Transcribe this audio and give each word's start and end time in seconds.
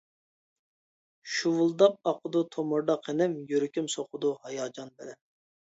شۇۋۇلداپ 1.33 2.11
ئاقىدۇ 2.13 2.43
تومۇردا 2.57 2.97
قېنىم، 3.05 3.37
يۈرىكىم 3.55 3.95
سوقىدۇ 3.99 4.35
ھاياجان 4.47 4.95
بىلەن. 4.99 5.25